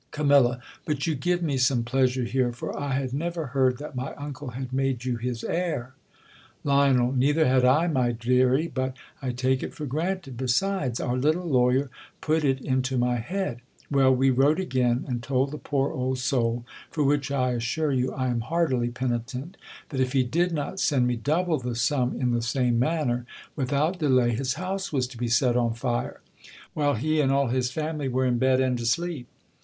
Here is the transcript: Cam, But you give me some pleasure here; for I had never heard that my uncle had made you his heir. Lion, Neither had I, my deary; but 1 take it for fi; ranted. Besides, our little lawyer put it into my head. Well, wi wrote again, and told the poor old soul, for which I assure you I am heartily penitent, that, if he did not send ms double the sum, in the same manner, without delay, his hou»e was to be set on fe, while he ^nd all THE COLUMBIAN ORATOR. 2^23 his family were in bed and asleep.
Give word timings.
Cam, 0.11 0.29
But 0.87 1.05
you 1.05 1.13
give 1.13 1.43
me 1.43 1.59
some 1.59 1.83
pleasure 1.83 2.23
here; 2.23 2.51
for 2.51 2.75
I 2.75 2.95
had 2.95 3.13
never 3.13 3.45
heard 3.45 3.77
that 3.77 3.95
my 3.95 4.15
uncle 4.15 4.47
had 4.47 4.73
made 4.73 5.05
you 5.05 5.17
his 5.17 5.43
heir. 5.43 5.93
Lion, 6.63 7.19
Neither 7.19 7.45
had 7.47 7.63
I, 7.63 7.85
my 7.85 8.11
deary; 8.11 8.67
but 8.67 8.97
1 9.19 9.35
take 9.35 9.61
it 9.61 9.75
for 9.75 9.85
fi; 9.85 9.95
ranted. 9.95 10.37
Besides, 10.37 10.99
our 10.99 11.15
little 11.15 11.45
lawyer 11.47 11.91
put 12.19 12.43
it 12.43 12.59
into 12.61 12.97
my 12.97 13.17
head. 13.17 13.61
Well, 13.91 14.09
wi 14.09 14.31
wrote 14.31 14.59
again, 14.59 15.05
and 15.07 15.21
told 15.21 15.51
the 15.51 15.59
poor 15.59 15.91
old 15.91 16.17
soul, 16.17 16.65
for 16.89 17.03
which 17.03 17.29
I 17.29 17.51
assure 17.51 17.91
you 17.91 18.11
I 18.11 18.25
am 18.29 18.41
heartily 18.41 18.89
penitent, 18.89 19.55
that, 19.89 20.01
if 20.01 20.13
he 20.13 20.23
did 20.23 20.51
not 20.51 20.79
send 20.79 21.05
ms 21.05 21.19
double 21.21 21.59
the 21.59 21.75
sum, 21.75 22.19
in 22.19 22.31
the 22.31 22.41
same 22.41 22.79
manner, 22.79 23.27
without 23.55 23.99
delay, 23.99 24.31
his 24.31 24.55
hou»e 24.55 24.79
was 24.91 25.05
to 25.09 25.17
be 25.19 25.27
set 25.27 25.55
on 25.55 25.75
fe, 25.75 26.13
while 26.73 26.95
he 26.95 27.17
^nd 27.17 27.29
all 27.29 27.45
THE 27.45 27.51
COLUMBIAN 27.51 27.51
ORATOR. 27.51 27.51
2^23 27.51 27.51
his 27.51 27.71
family 27.71 28.07
were 28.07 28.25
in 28.25 28.39
bed 28.39 28.59
and 28.59 28.79
asleep. 28.79 29.27